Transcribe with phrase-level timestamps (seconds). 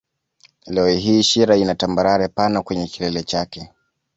[0.65, 3.71] Leo hii Shira ina tambarare pana kwenye kilele chake